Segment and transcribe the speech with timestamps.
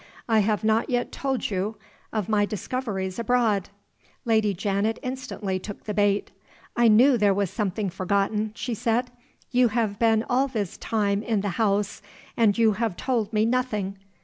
[0.27, 1.75] "I have not yet told you
[2.11, 3.69] of my discoveries abroad."
[4.25, 6.31] Lady Janet instantly took the bait.
[6.75, 9.11] "I knew there was something forgotten," she said.
[9.51, 12.01] "You have been all this time in the house,
[12.35, 13.95] and you have told me nothing.